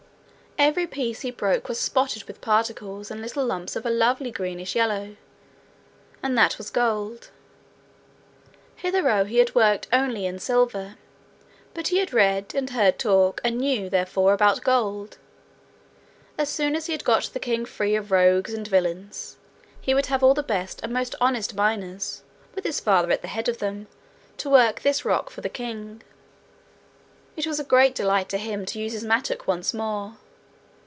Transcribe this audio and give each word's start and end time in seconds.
Every 0.57 0.85
piece 0.85 1.21
he 1.21 1.31
broke 1.31 1.67
was 1.69 1.79
spotted 1.79 2.25
with 2.25 2.39
particles 2.39 3.09
and 3.09 3.19
little 3.19 3.43
lumps 3.43 3.75
of 3.75 3.83
a 3.83 3.89
lovely 3.89 4.29
greenish 4.29 4.75
yellow 4.75 5.15
and 6.21 6.37
that 6.37 6.59
was 6.59 6.69
gold. 6.69 7.31
Hitherto 8.75 9.23
he 9.27 9.37
had 9.39 9.55
worked 9.55 9.87
only 9.91 10.27
in 10.27 10.37
silver, 10.37 10.97
but 11.73 11.87
he 11.87 11.97
had 11.97 12.13
read, 12.13 12.53
and 12.53 12.69
heard 12.69 12.99
talk, 12.99 13.41
and 13.43 13.57
knew, 13.57 13.89
therefore, 13.89 14.33
about 14.33 14.61
gold. 14.63 15.17
As 16.37 16.47
soon 16.49 16.75
as 16.75 16.85
he 16.85 16.91
had 16.91 17.03
got 17.05 17.23
the 17.33 17.39
king 17.39 17.65
free 17.65 17.95
of 17.95 18.11
rogues 18.11 18.53
and 18.53 18.67
villains, 18.67 19.37
he 19.79 19.95
would 19.95 20.07
have 20.07 20.21
all 20.21 20.35
the 20.35 20.43
best 20.43 20.79
and 20.83 20.93
most 20.93 21.15
honest 21.19 21.55
miners, 21.55 22.21
with 22.53 22.65
his 22.65 22.79
father 22.79 23.09
at 23.09 23.23
the 23.23 23.27
head 23.29 23.49
of 23.49 23.57
them, 23.57 23.87
to 24.37 24.47
work 24.47 24.81
this 24.81 25.05
rock 25.05 25.31
for 25.31 25.41
the 25.41 25.49
king. 25.49 26.03
It 27.35 27.47
was 27.47 27.59
a 27.59 27.63
great 27.63 27.95
delight 27.95 28.29
to 28.29 28.37
him 28.37 28.67
to 28.67 28.79
use 28.79 28.91
his 28.93 29.03
mattock 29.03 29.47
once 29.47 29.73
more. 29.73 30.17